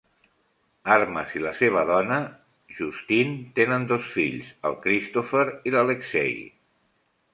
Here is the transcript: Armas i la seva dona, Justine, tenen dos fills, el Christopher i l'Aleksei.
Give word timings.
Armas 0.95 1.33
i 1.39 1.41
la 1.43 1.51
seva 1.59 1.83
dona, 1.89 2.17
Justine, 2.77 3.35
tenen 3.59 3.87
dos 3.93 4.09
fills, 4.15 4.51
el 4.71 4.79
Christopher 4.87 5.45
i 5.71 5.75
l'Aleksei. 5.77 6.35